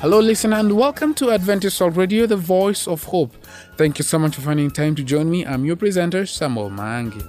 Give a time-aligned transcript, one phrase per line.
[0.00, 3.34] Hello, listener, and welcome to Adventist World Radio, the voice of hope.
[3.76, 5.44] Thank you so much for finding time to join me.
[5.44, 7.20] I'm your presenter, Samuel Mangi.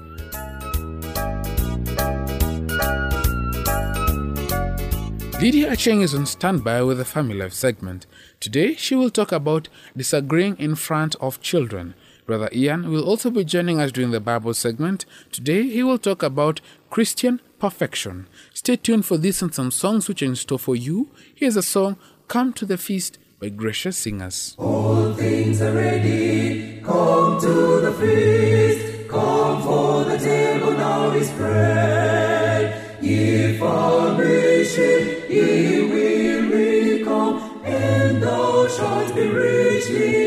[5.41, 8.05] Lydia Acheng is on standby with the Family Life segment.
[8.39, 9.67] Today, she will talk about
[9.97, 11.95] disagreeing in front of children.
[12.27, 15.07] Brother Ian will also be joining us during the Bible segment.
[15.31, 16.61] Today, he will talk about
[16.91, 18.27] Christian perfection.
[18.53, 21.09] Stay tuned for this and some songs which are in store for you.
[21.33, 21.97] Here's a song
[22.29, 24.53] Come to the Feast by Gracious Singers.
[24.59, 29.09] All things are ready, come to the feast.
[29.09, 33.01] Come for the table now is spread.
[33.01, 40.18] Ye formation, ye will come, and thou shalt be richly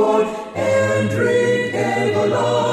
[0.00, 2.69] God and drink everlasting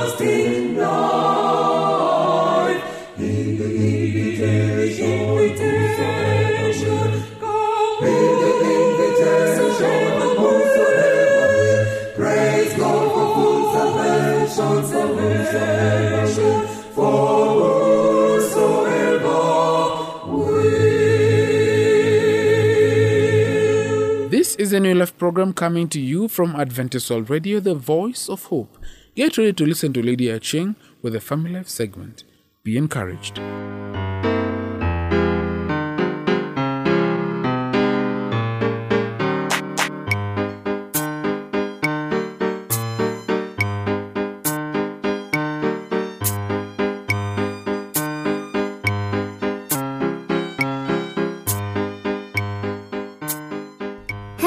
[24.94, 28.78] Life program coming to you from Adventist World Radio, the voice of hope.
[29.16, 32.24] Get ready to listen to Lydia Acheng with the Family Life segment.
[32.64, 33.40] Be encouraged.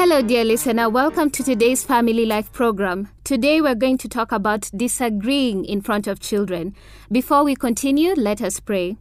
[0.03, 0.89] Hello, dear listener.
[0.89, 3.09] Welcome to today's Family Life program.
[3.23, 6.73] Today, we're going to talk about disagreeing in front of children.
[7.11, 8.97] Before we continue, let us pray.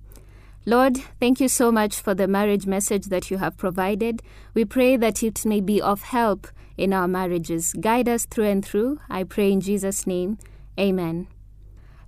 [0.67, 4.21] Lord, thank you so much for the marriage message that you have provided.
[4.53, 7.73] We pray that it may be of help in our marriages.
[7.73, 9.01] Guide us through and through.
[9.09, 10.37] I pray in Jesus' name.
[10.79, 11.29] Amen.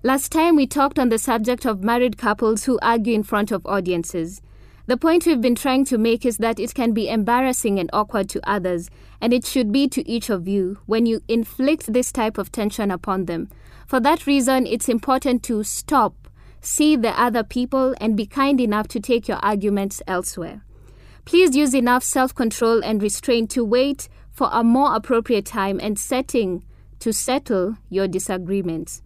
[0.02, 3.64] Last time, we talked on the subject of married couples who argue in front of
[3.64, 4.42] audiences.
[4.86, 8.28] The point we've been trying to make is that it can be embarrassing and awkward
[8.30, 12.36] to others, and it should be to each of you when you inflict this type
[12.36, 13.48] of tension upon them.
[13.86, 16.28] For that reason, it's important to stop,
[16.60, 20.64] see the other people, and be kind enough to take your arguments elsewhere.
[21.24, 25.96] Please use enough self control and restraint to wait for a more appropriate time and
[25.96, 26.64] setting
[26.98, 29.00] to settle your disagreements.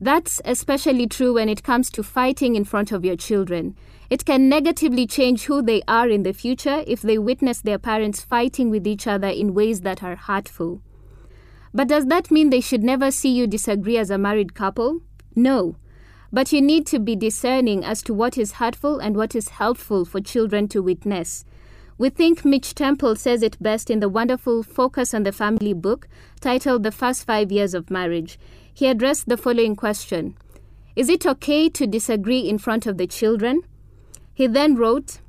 [0.00, 3.76] That's especially true when it comes to fighting in front of your children.
[4.08, 8.22] It can negatively change who they are in the future if they witness their parents
[8.22, 10.80] fighting with each other in ways that are hurtful.
[11.74, 15.02] But does that mean they should never see you disagree as a married couple?
[15.36, 15.76] No.
[16.32, 20.04] But you need to be discerning as to what is hurtful and what is helpful
[20.04, 21.44] for children to witness.
[21.98, 26.08] We think Mitch Temple says it best in the wonderful Focus on the Family book
[26.40, 28.38] titled The First Five Years of Marriage.
[28.72, 30.36] He addressed the following question
[30.96, 33.62] Is it okay to disagree in front of the children?
[34.32, 35.20] He then wrote,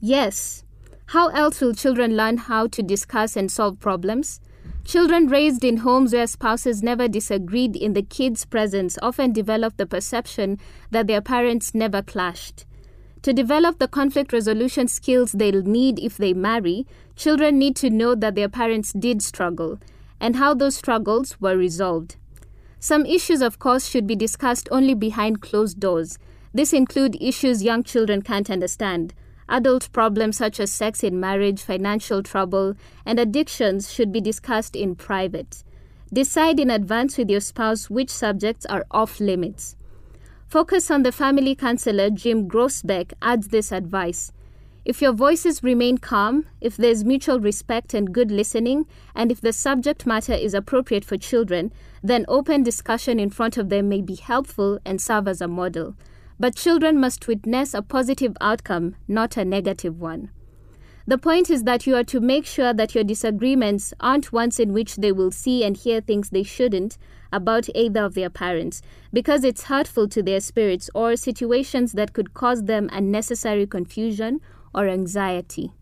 [0.00, 0.64] Yes,
[1.06, 4.40] how else will children learn how to discuss and solve problems?
[4.84, 9.86] Children raised in homes where spouses never disagreed in the kids' presence often develop the
[9.86, 10.58] perception
[10.90, 12.64] that their parents never clashed.
[13.22, 18.16] To develop the conflict resolution skills they'll need if they marry, children need to know
[18.16, 19.78] that their parents did struggle
[20.20, 22.16] and how those struggles were resolved.
[22.82, 26.18] Some issues, of course, should be discussed only behind closed doors.
[26.52, 29.14] This include issues young children can't understand.
[29.48, 32.74] Adult problems such as sex in marriage, financial trouble,
[33.06, 35.62] and addictions should be discussed in private.
[36.12, 39.76] Decide in advance with your spouse which subjects are off limits.
[40.48, 44.32] Focus on the family counselor Jim Grossbeck adds this advice.
[44.84, 49.52] If your voices remain calm, if there's mutual respect and good listening, and if the
[49.52, 51.70] subject matter is appropriate for children,
[52.02, 55.96] then open discussion in front of them may be helpful and serve as a model.
[56.40, 60.30] But children must witness a positive outcome, not a negative one.
[61.06, 64.72] The point is that you are to make sure that your disagreements aren't ones in
[64.72, 66.96] which they will see and hear things they shouldn't
[67.32, 68.82] about either of their parents,
[69.12, 74.40] because it's hurtful to their spirits or situations that could cause them unnecessary confusion
[74.72, 75.72] or anxiety.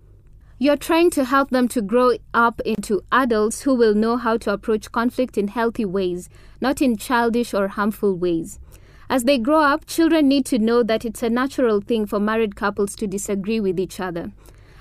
[0.62, 4.52] You're trying to help them to grow up into adults who will know how to
[4.52, 6.28] approach conflict in healthy ways,
[6.60, 8.60] not in childish or harmful ways.
[9.08, 12.56] As they grow up, children need to know that it's a natural thing for married
[12.56, 14.32] couples to disagree with each other.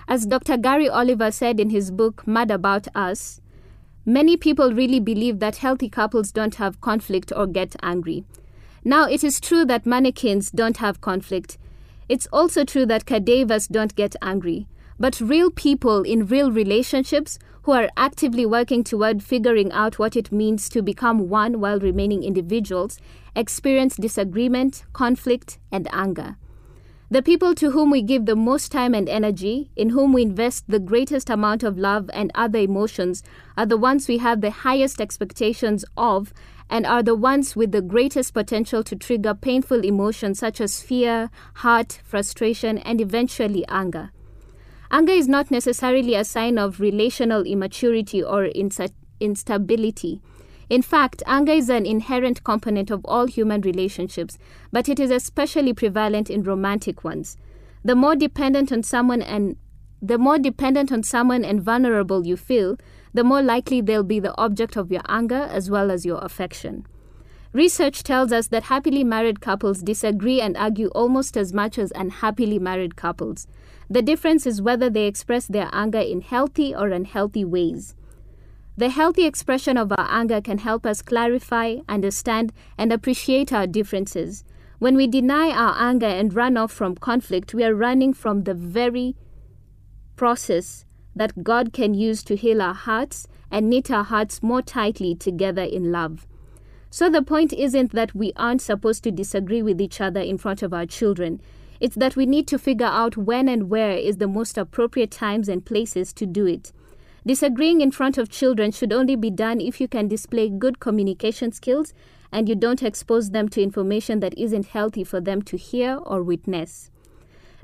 [0.05, 0.57] As Dr.
[0.57, 3.39] Gary Oliver said in his book Mad About Us,
[4.05, 8.25] many people really believe that healthy couples don't have conflict or get angry.
[8.83, 11.57] Now, it is true that mannequins don't have conflict.
[12.09, 14.67] It's also true that cadavers don't get angry.
[14.99, 20.31] But real people in real relationships who are actively working toward figuring out what it
[20.31, 22.99] means to become one while remaining individuals
[23.35, 26.35] experience disagreement, conflict, and anger.
[27.11, 30.65] The people to whom we give the most time and energy, in whom we invest
[30.67, 33.23] the greatest amount of love and other emotions,
[33.57, 36.33] are the ones we have the highest expectations of
[36.69, 41.31] and are the ones with the greatest potential to trigger painful emotions such as fear,
[41.55, 44.11] hurt, frustration, and eventually anger.
[44.91, 48.45] Anger is not necessarily a sign of relational immaturity or
[49.19, 50.19] instability.
[50.67, 54.37] In fact, anger is an inherent component of all human relationships,
[54.71, 57.37] but it is especially prevalent in romantic ones.
[57.83, 59.57] The more dependent on someone and
[60.01, 62.77] the more dependent on someone and vulnerable you feel,
[63.13, 66.85] the more likely they'll be the object of your anger as well as your affection.
[67.51, 72.59] Research tells us that happily married couples disagree and argue almost as much as unhappily
[72.59, 73.47] married couples.
[73.89, 77.95] The difference is whether they express their anger in healthy or unhealthy ways.
[78.77, 84.43] The healthy expression of our anger can help us clarify, understand, and appreciate our differences.
[84.77, 88.53] When we deny our anger and run off from conflict, we are running from the
[88.53, 89.15] very
[90.15, 95.15] process that God can use to heal our hearts and knit our hearts more tightly
[95.15, 96.27] together in love.
[96.89, 100.61] So the point isn't that we aren't supposed to disagree with each other in front
[100.61, 101.41] of our children.
[101.79, 105.47] It's that we need to figure out when and where is the most appropriate times
[105.47, 106.71] and places to do it.
[107.25, 111.51] Disagreeing in front of children should only be done if you can display good communication
[111.51, 111.93] skills
[112.31, 116.23] and you don't expose them to information that isn't healthy for them to hear or
[116.23, 116.91] witness.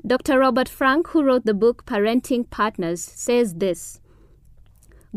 [0.06, 0.38] Dr.
[0.38, 4.00] Robert Frank, who wrote the book Parenting Partners, says this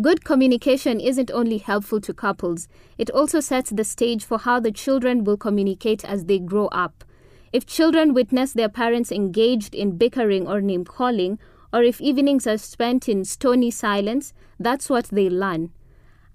[0.01, 4.71] Good communication isn't only helpful to couples, it also sets the stage for how the
[4.71, 7.03] children will communicate as they grow up.
[7.51, 11.39] If children witness their parents engaged in bickering or name calling,
[11.73, 15.71] or if evenings are spent in stony silence, that's what they learn.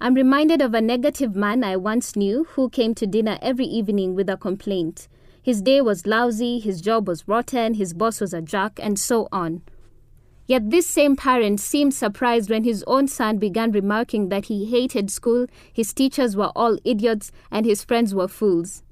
[0.01, 4.15] I'm reminded of a negative man I once knew who came to dinner every evening
[4.15, 5.09] with a complaint.
[5.43, 9.29] His day was lousy, his job was rotten, his boss was a jerk, and so
[9.31, 9.63] on.
[10.47, 15.11] Yet this same parent seemed surprised when his own son began remarking that he hated
[15.11, 18.84] school, his teachers were all idiots, and his friends were fools.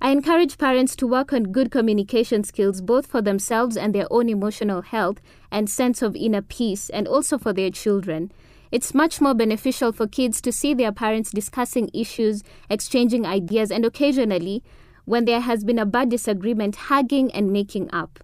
[0.00, 4.28] I encourage parents to work on good communication skills both for themselves and their own
[4.28, 8.30] emotional health and sense of inner peace, and also for their children.
[8.70, 13.84] It's much more beneficial for kids to see their parents discussing issues, exchanging ideas, and
[13.84, 14.62] occasionally,
[15.06, 18.18] when there has been a bad disagreement, hugging and making up.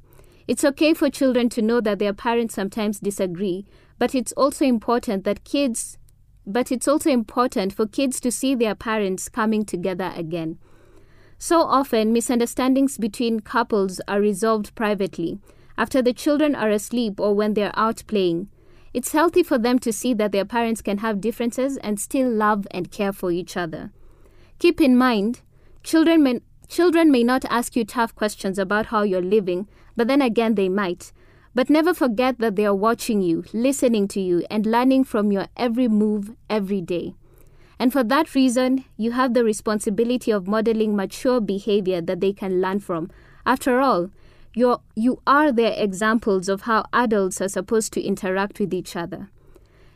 [0.46, 3.64] It's okay for children to know that their parents sometimes disagree,
[3.98, 5.96] but it's also important that kids
[6.44, 10.58] but it's also important for kids to see their parents coming together again.
[11.44, 15.40] So often, misunderstandings between couples are resolved privately,
[15.76, 18.48] after the children are asleep or when they're out playing.
[18.94, 22.68] It's healthy for them to see that their parents can have differences and still love
[22.70, 23.90] and care for each other.
[24.60, 25.40] Keep in mind,
[25.82, 30.22] children may, Children may not ask you tough questions about how you're living, but then
[30.22, 31.10] again they might.
[31.56, 35.48] But never forget that they are watching you, listening to you, and learning from your
[35.56, 37.16] every move every day.
[37.78, 42.60] And for that reason, you have the responsibility of modeling mature behavior that they can
[42.60, 43.10] learn from.
[43.44, 44.10] After all,
[44.54, 49.30] you're, you are their examples of how adults are supposed to interact with each other.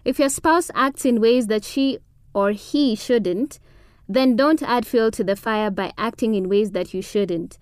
[0.04, 1.98] If your spouse acts in ways that she
[2.32, 3.58] or he shouldn't,
[4.08, 7.58] then don't add fuel to the fire by acting in ways that you shouldn't.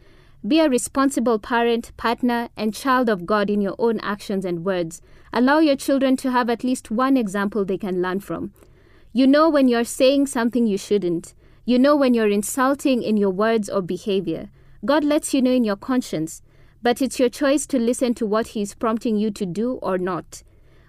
[0.46, 5.00] Be a responsible parent, partner, and child of God in your own actions and words.
[5.32, 8.52] Allow your children to have at least one example they can learn from.
[9.16, 11.34] You know when you're saying something you shouldn't.
[11.64, 14.50] You know when you're insulting in your words or behavior.
[14.84, 16.42] God lets you know in your conscience,
[16.82, 19.98] but it's your choice to listen to what He is prompting you to do or
[19.98, 20.42] not.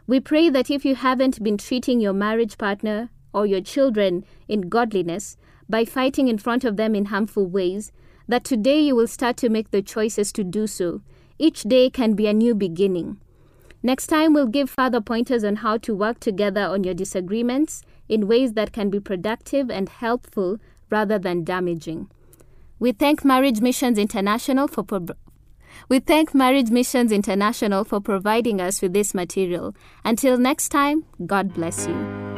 [0.07, 4.69] We pray that if you haven't been treating your marriage partner or your children in
[4.69, 5.37] godliness
[5.69, 7.91] by fighting in front of them in harmful ways,
[8.27, 11.01] that today you will start to make the choices to do so.
[11.37, 13.19] Each day can be a new beginning.
[13.83, 18.27] Next time, we'll give further pointers on how to work together on your disagreements in
[18.27, 20.59] ways that can be productive and helpful
[20.89, 22.09] rather than damaging.
[22.79, 25.07] We thank Marriage Missions International for pro-
[25.89, 29.75] we thank Marriage Missions International for providing us with this material.
[30.03, 32.34] Until next time, God bless you.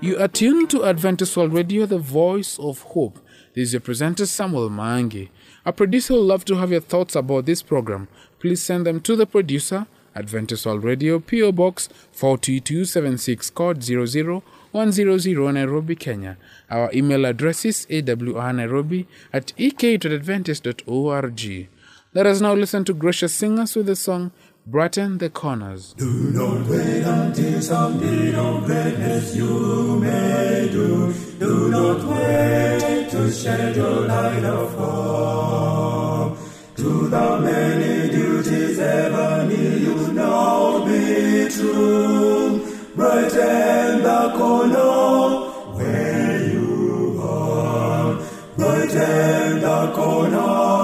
[0.00, 3.18] You are tuned to Adventist World Radio, the voice of hope.
[3.54, 5.28] This is your presenter Samuel Mangi.
[5.64, 8.08] Our producer would love to have your thoughts about this program.
[8.38, 15.96] Please send them to the producer, Adventist World Radio, PO Box 42276, code 00100 Nairobi,
[15.96, 16.36] Kenya.
[16.70, 21.68] Our email address is awrnairobi at ek.adventist.org.
[22.14, 24.32] Let us now listen to gracious singers with the song
[24.64, 25.92] Brighten the Corners.
[25.94, 31.12] Do not wait until someday of greatness you may do.
[31.40, 36.38] Do not wait to shed your light of hope.
[36.76, 42.60] To the many duties ever near you now be true.
[42.94, 48.14] Brighten the corner where you are.
[48.56, 50.81] Brighten the corner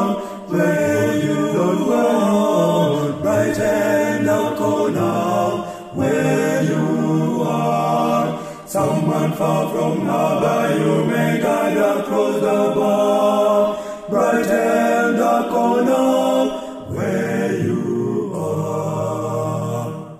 [3.49, 3.55] are.
[3.55, 5.63] Brighten the corner
[5.95, 8.39] where you are.
[8.67, 13.79] Someone far from harbor you may guide across the bar.
[14.11, 16.51] Brighten the corner
[16.95, 20.19] where you are.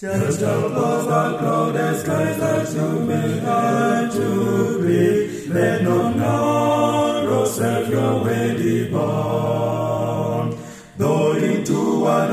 [0.00, 7.88] Just above the clouded skies that you may have to breathe, let not narrow self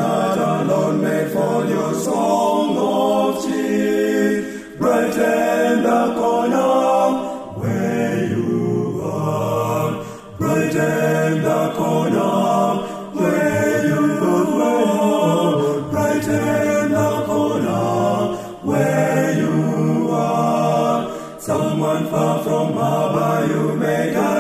[0.02, 10.04] heart alone may fall your song of cheer, brighten the corner where you are.
[10.38, 12.34] Brighten the corner
[13.20, 14.04] where you
[14.64, 15.92] are.
[15.92, 18.36] Brighten the corner
[18.70, 21.40] where you are.
[21.40, 24.37] Someone far from harbor you may guide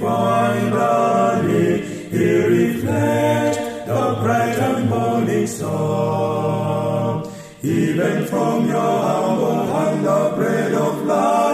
[0.00, 3.56] find a need, he reflect
[3.86, 7.24] the bright and morning star.
[7.62, 11.49] Even from your humble hand the bread of life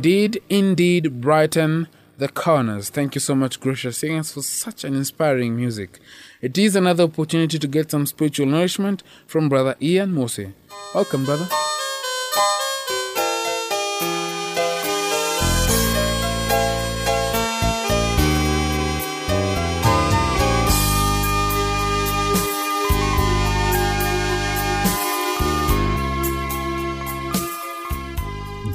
[0.00, 2.88] Indeed, indeed, brighten the corners.
[2.88, 5.98] Thank you so much, Gracious Singers, for such an inspiring music.
[6.40, 10.54] It is another opportunity to get some spiritual nourishment from Brother Ian Mose.
[10.94, 11.46] Welcome, brother.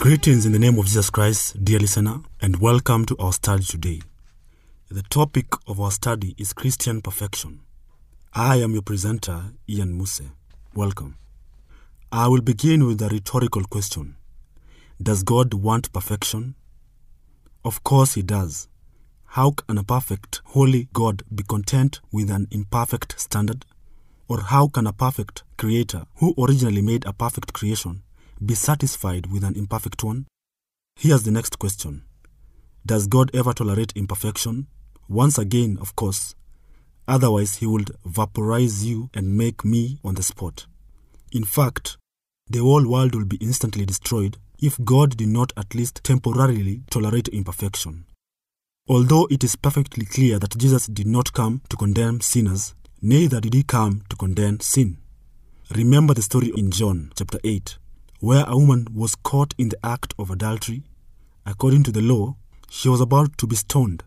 [0.06, 4.02] Greetings in the name of Jesus Christ, dear listener, and welcome to our study today.
[4.88, 7.62] The topic of our study is Christian perfection.
[8.32, 10.22] I am your presenter, Ian Muse.
[10.76, 11.18] Welcome.
[12.12, 14.16] I will begin with a rhetorical question
[15.02, 16.54] Does God want perfection?
[17.64, 18.68] Of course, He does.
[19.30, 23.66] How can a perfect, holy God be content with an imperfect standard?
[24.28, 28.04] Or how can a perfect creator, who originally made a perfect creation,
[28.44, 30.26] be satisfied with an imperfect one?
[30.96, 32.04] Here's the next question
[32.86, 34.68] Does God ever tolerate imperfection?
[35.08, 36.36] Once again, of course.
[37.08, 40.66] Otherwise, He would vaporize you and make me on the spot.
[41.32, 41.98] In fact,
[42.50, 47.28] the whole world will be instantly destroyed if God did not at least temporarily tolerate
[47.30, 48.06] imperfection.
[48.88, 53.54] Although it is perfectly clear that Jesus did not come to condemn sinners, neither did
[53.54, 54.98] he come to condemn sin.
[55.76, 57.78] Remember the story in John chapter 8,
[58.20, 60.84] where a woman was caught in the act of adultery.
[61.46, 62.36] According to the law,
[62.70, 64.04] she was about to be stoned.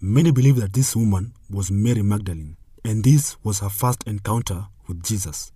[0.00, 5.02] Many believe that this woman was Mary Magdalene, and this was her first encounter with
[5.02, 5.52] Jesus.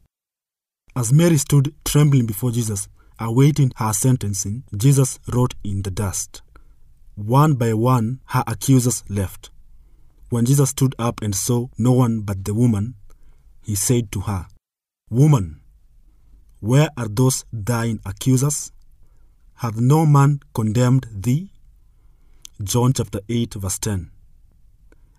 [0.94, 6.42] As Mary stood trembling before Jesus, awaiting her sentencing, Jesus wrote in the dust.
[7.14, 9.50] One by one, her accusers left.
[10.30, 12.94] When Jesus stood up and saw no one but the woman,
[13.62, 14.46] he said to her,
[15.10, 15.60] Woman,
[16.64, 18.73] where are those thine accusers?
[19.56, 21.50] Hath no man condemned thee?
[22.62, 24.11] John chapter 8, verse 10.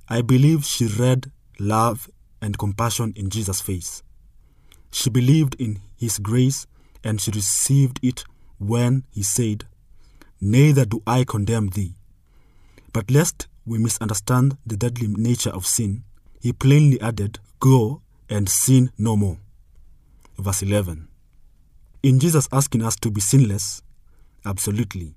[0.10, 2.10] I believe she read love
[2.42, 4.02] and compassion in Jesus' face.
[4.90, 6.66] She believed in his grace
[7.04, 8.24] and she received it
[8.58, 9.66] when he said,
[10.42, 11.94] Neither do I condemn thee.
[12.92, 16.06] But lest we misunderstand the deadly nature of sin,
[16.42, 19.38] he plainly added, Go and sin no more.
[20.40, 21.08] Verse 11.
[22.06, 23.82] In Jesus asking us to be sinless,
[24.46, 25.16] absolutely.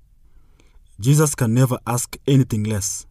[0.99, 3.05] Jesus can never ask anything less.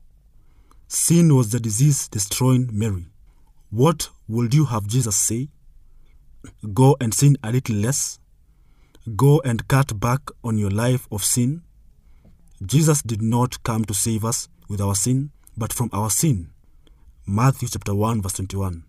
[0.88, 3.06] Sin was the disease destroying Mary.
[3.70, 5.50] What would you have Jesus say?
[6.74, 8.18] Go and sin a little less?
[9.14, 11.62] Go and cut back on your life of sin?
[12.66, 16.50] Jesus did not come to save us with our sin, but from our sin.
[17.28, 18.82] Matthew chapter 1 verse 21.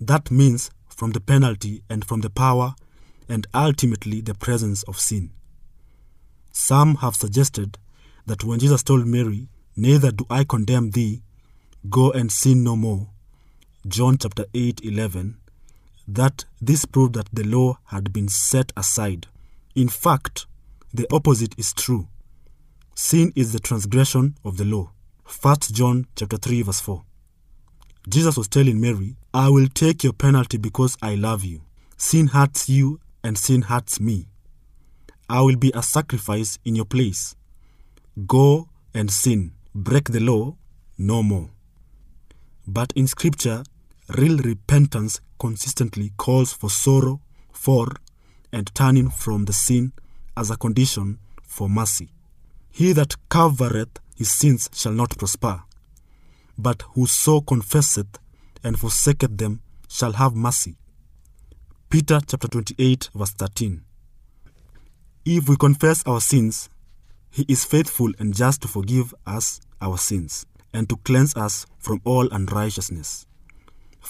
[0.00, 2.76] That means from the penalty and from the power
[3.28, 5.30] and ultimately the presence of sin.
[6.52, 7.78] Some have suggested
[8.26, 11.22] that when Jesus told Mary, Neither do I condemn thee,
[11.90, 13.08] go and sin no more,
[13.86, 15.36] John chapter 8 11,
[16.06, 19.26] that this proved that the law had been set aside.
[19.74, 20.46] In fact,
[20.92, 22.06] the opposite is true.
[22.94, 24.92] Sin is the transgression of the law.
[25.24, 27.02] 1 John chapter 3 verse 4.
[28.08, 31.62] Jesus was telling Mary, I will take your penalty because I love you.
[31.96, 34.28] Sin hurts you and sin hurts me.
[35.28, 37.34] I will be a sacrifice in your place.
[38.26, 39.52] Go and sin.
[39.74, 40.56] Break the law
[40.98, 41.50] no more.
[42.66, 43.64] But in scripture,
[44.16, 47.88] real repentance consistently calls for sorrow for
[48.52, 49.92] and turning from the sin
[50.36, 52.10] as a condition for mercy.
[52.70, 55.62] He that covereth his sins shall not prosper,
[56.56, 58.18] but whoso confesseth
[58.62, 60.76] and forsaketh them shall have mercy.
[61.94, 63.80] Peter chapter 28 verse 13.
[65.24, 66.68] If we confess our sins,
[67.30, 72.00] he is faithful and just to forgive us our sins and to cleanse us from
[72.04, 73.28] all unrighteousness.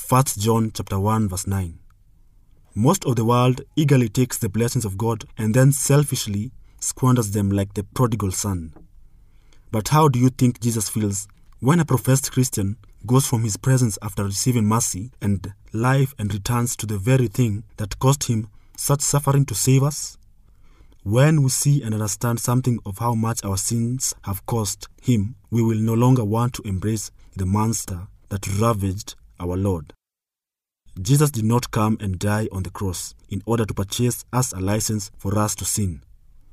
[0.08, 1.78] 1 John chapter 1 verse 9.
[2.74, 7.50] Most of the world eagerly takes the blessings of God and then selfishly squanders them
[7.50, 8.72] like the prodigal son.
[9.70, 11.28] But how do you think Jesus feels
[11.60, 16.76] when a professed Christian goes from his presence after receiving mercy and life and returns
[16.76, 20.16] to the very thing that cost him such suffering to save us?
[21.02, 25.62] When we see and understand something of how much our sins have cost him, we
[25.62, 29.92] will no longer want to embrace the monster that ravaged our Lord.
[31.00, 34.60] Jesus did not come and die on the cross in order to purchase us a
[34.60, 36.02] license for us to sin.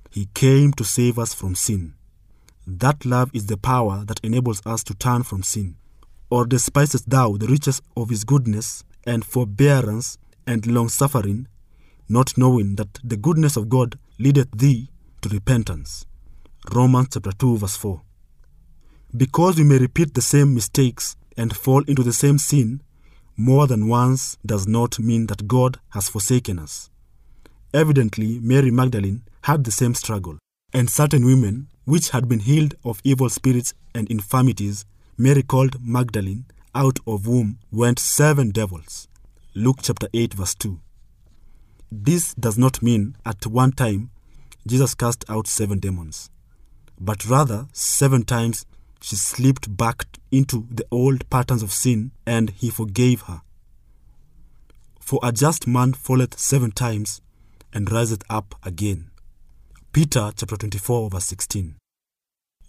[0.10, 1.94] He came to save us from sin.
[2.68, 5.78] That love is the power that enables us to turn from sin.
[6.32, 10.18] Or despisest thou the riches of his goodness and forbearance
[10.48, 11.48] and long suffering,
[12.08, 14.90] not knowing that the goodness of God leadeth thee
[15.22, 16.06] to repentance?
[16.74, 18.02] Romans chapter 2 verse 4.
[19.16, 22.82] Because we may repeat the same mistakes and fall into the same sin
[23.36, 26.90] more than once does not mean that God has forsaken us.
[27.74, 30.38] Evidently, Mary Magdalene had the same struggle,
[30.72, 34.86] and certain women, which had been healed of evil spirits and infirmities,
[35.22, 39.08] Mary called Magdalene, out of whom went seven devils.
[39.54, 40.80] Luke chapter 8, verse 2.
[41.92, 44.10] This does not mean at one time
[44.66, 46.32] Jesus cast out seven demons,
[47.00, 48.66] but rather seven times
[49.00, 53.42] she slipped back into the old patterns of sin and he forgave her.
[55.00, 57.22] For a just man falleth seven times
[57.72, 59.12] and riseth up again.
[59.94, 61.76] Peter chapter 24 verse 16.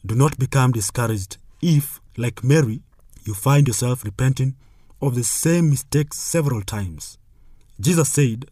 [0.05, 2.83] Do not become discouraged if, like Mary,
[3.25, 4.57] you find yourself repenting
[5.01, 7.19] of the same mistakes several times.
[7.81, 8.47] Jesus said,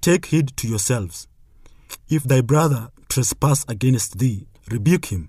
[0.00, 1.28] Take heed to yourselves.
[2.08, 5.28] If thy brother trespass against thee, rebuke him.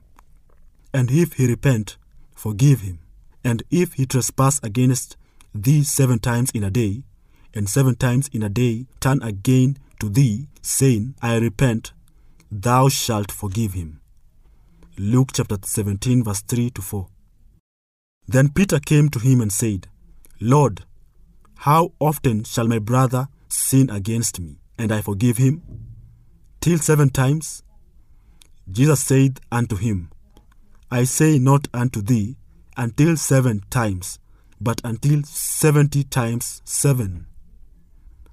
[0.94, 1.98] And if he repent,
[2.34, 3.00] forgive him.
[3.44, 5.18] And if he trespass against
[5.54, 7.04] thee seven times in a day,
[7.54, 11.94] and seven times in a day turn again to thee, saying, I repent,
[12.52, 14.00] thou shalt forgive him.
[14.98, 17.08] Luke chapter 17, verse 3 to 4.
[18.28, 19.88] Then Peter came to him and said,
[20.40, 20.84] Lord,
[21.58, 25.62] how often shall my brother sin against me, and I forgive him?
[26.62, 27.64] Till seven times?
[28.72, 30.10] Jesus said unto him,
[30.90, 32.38] I say not unto thee
[32.78, 34.20] until seven times,
[34.62, 37.28] but until seventy times seven.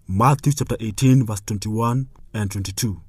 [0.06, 3.00] Matthew chapter 18, verse 21 and 22.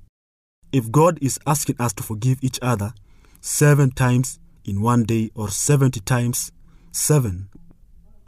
[0.71, 2.93] If God is asking us to forgive each other
[3.39, 6.51] seven times in one day or 70 times
[6.91, 7.49] seven,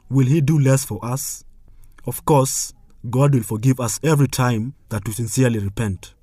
[0.10, 1.43] will He do less for us?
[2.06, 2.73] Of course,
[3.10, 6.13] God will forgive us every time that we sincerely repent.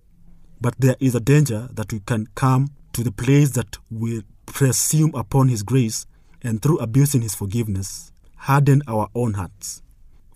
[0.61, 5.15] But there is a danger that we can come to the place that we presume
[5.15, 6.07] upon His grace
[6.43, 9.83] and through abusing His forgiveness, harden our own hearts.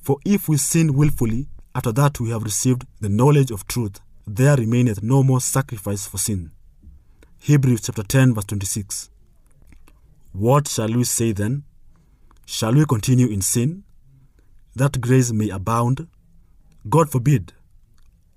[0.00, 4.56] For if we sin wilfully, after that we have received the knowledge of truth, there
[4.56, 6.50] remaineth no more sacrifice for sin.
[7.38, 9.10] Hebrews chapter 10, verse 26.
[10.32, 11.64] What shall we say then?
[12.46, 13.84] Shall we continue in sin,
[14.76, 16.08] that grace may abound?
[16.88, 17.54] God forbid.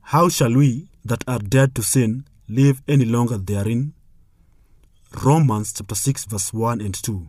[0.01, 3.93] How shall we that are dead to sin live any longer therein?
[5.23, 7.27] Romans chapter 6, verse 1 and 2.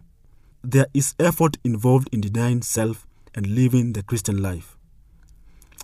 [0.63, 4.77] There is effort involved in denying self and living the Christian life.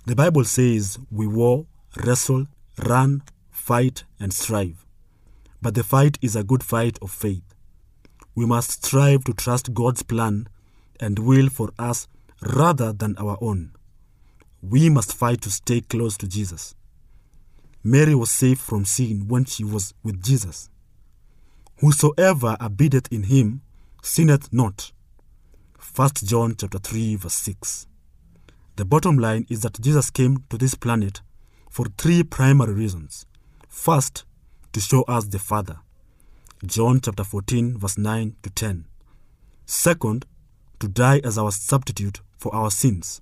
[0.07, 1.67] The Bible says we war,
[2.05, 2.47] wrestle,
[2.85, 4.85] run, fight, and strive.
[5.61, 7.55] But the fight is a good fight of faith.
[8.35, 10.49] We must strive to trust God's plan
[11.01, 12.09] and will for us
[12.41, 13.73] rather than our own.
[14.63, 16.75] We must fight to stay close to Jesus.
[17.83, 20.71] Mary was safe from sin when she was with Jesus.
[21.81, 23.61] Whosoever abideth in him
[24.03, 24.93] sinneth not.
[25.95, 27.87] 1 John chapter 3 verse 6.
[28.77, 31.21] The bottom line is that Jesus came to this planet
[31.71, 33.27] for three primary reasons.
[33.69, 34.25] First,
[34.73, 35.79] to show us the Father.
[36.65, 38.87] John chapter 14 verse 9 to 10.
[39.67, 40.27] Second,
[40.81, 43.21] to die as our substitute for our sins.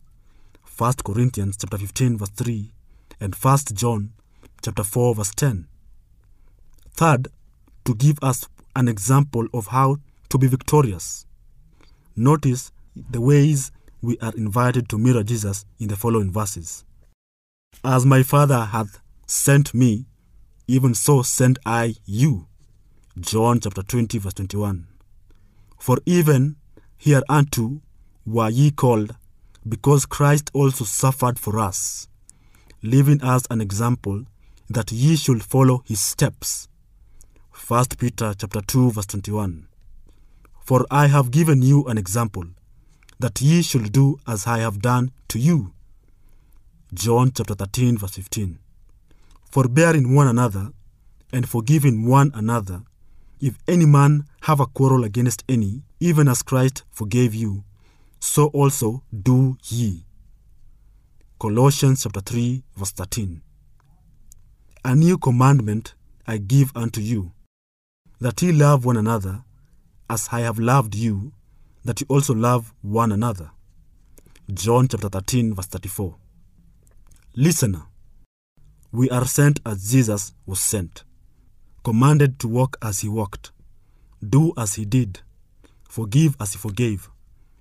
[0.77, 2.73] 1 Corinthians chapter 15 verse 3
[3.21, 4.12] and 1 John
[4.62, 5.67] chapter 4 verse 10.
[6.95, 7.29] Third,
[7.85, 9.97] to give us an example of how
[10.29, 11.27] to be victorious.
[12.17, 16.85] Notice the ways we are invited to mirror Jesus in the following verses.
[17.85, 20.07] As my Father hath sent me,
[20.67, 22.47] even so send I you.
[23.19, 24.87] John chapter 20 verse 21.
[25.79, 26.57] For even
[27.05, 27.81] hereunto
[28.25, 29.17] were ye called,
[29.69, 32.07] because Christ also suffered for us,
[32.81, 34.25] leaving us an example
[34.71, 36.69] that ye should follow his steps.
[37.67, 39.67] 1 Peter chapter 2 verse 21.
[40.65, 42.45] For I have given you an example,
[43.19, 45.73] that ye should do as I have done to you.
[46.95, 48.61] John chapter 13 verse 15.
[49.51, 50.71] Forbearing one another,
[51.33, 52.83] and forgiving one another,
[53.43, 57.65] if any man have a quarrel against any, even as Christ forgave you,
[58.21, 60.05] so also do ye.
[61.41, 63.43] Colossians chapter 3 verse 13.
[64.85, 67.33] A new commandment I give unto you,
[68.21, 69.43] that ye love one another,
[70.09, 71.33] as I have loved you,
[71.85, 73.51] that ye also love one another.
[74.55, 76.15] John chapter 13 verse 34.
[77.35, 77.83] Listener,
[78.93, 81.03] we are sent as Jesus was sent,
[81.83, 83.51] commanded to walk as he walked,
[84.27, 85.21] do as he did,
[85.88, 87.09] forgive as he forgave,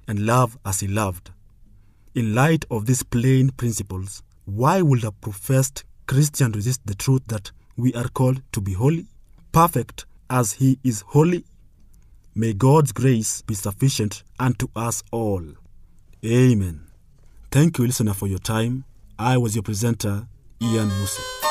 [0.07, 1.31] and love as he loved.
[2.13, 7.51] In light of these plain principles, why would a professed Christian resist the truth that
[7.77, 9.07] we are called to be holy,
[9.51, 11.45] perfect as he is holy?
[12.35, 15.43] May God's grace be sufficient unto us all.
[16.25, 16.87] Amen.
[17.49, 18.85] Thank you, listener, for your time.
[19.17, 20.27] I was your presenter,
[20.61, 21.50] Ian Musa.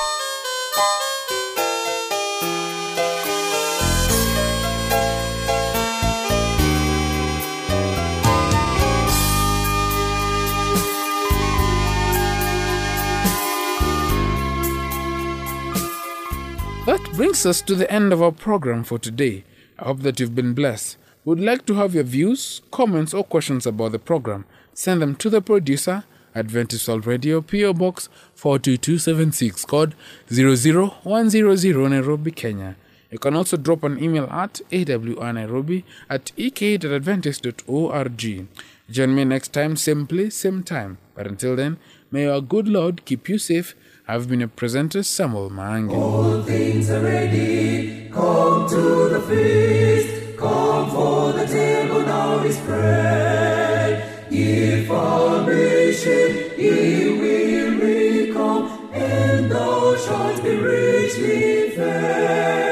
[16.90, 19.44] That brings us to the end of our program for today.
[19.78, 20.96] I hope that you've been blessed.
[21.24, 24.44] We'd like to have your views, comments, or questions about the program.
[24.74, 26.02] Send them to the producer,
[26.34, 29.94] Adventist World Radio, PO Box 42276, code
[30.32, 32.74] 00100 Nairobi, Kenya.
[33.12, 38.46] You can also drop an email at awnairobi at ek.adventist.org.
[38.90, 40.98] Join me next time, same place, same time.
[41.14, 41.78] But until then,
[42.10, 43.76] may our good Lord keep you safe.
[44.12, 45.94] I've been a presenter, Samuel Mangi.
[45.94, 48.10] All things are ready.
[48.10, 50.36] Come to the feast.
[50.36, 54.26] Come for the table now is spread.
[54.28, 62.69] If our mission, ye will come, and thou shalt be richly fed.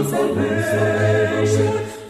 [0.00, 2.01] Salvation,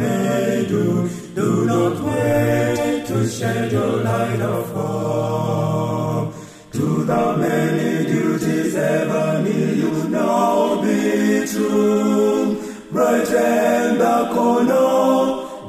[0.00, 1.08] may do.
[1.34, 6.34] Do not wait to shed your light of hope.
[6.72, 12.56] To the many duties ever near you now be true.
[12.92, 14.90] Brighten the corner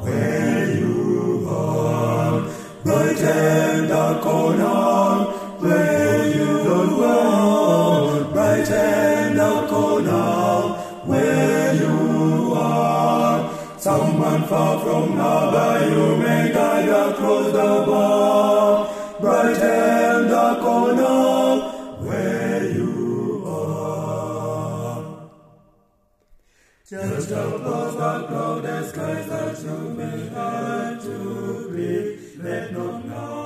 [0.05, 2.41] where you are.
[2.83, 4.74] Brighten the corner
[14.55, 18.87] far from harbor you may guide across the bar.
[19.19, 21.19] Brighten the corner
[22.07, 22.93] where you
[23.45, 25.01] are.
[26.89, 31.17] Just above the clouded skies that you may have to
[31.69, 32.19] breathe.
[32.45, 33.44] Let not way